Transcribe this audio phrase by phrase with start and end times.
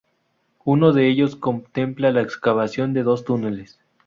[0.65, 3.77] Uno de ellos contempla la excavación de dos túneles.